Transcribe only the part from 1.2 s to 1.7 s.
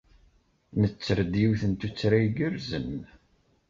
yiwet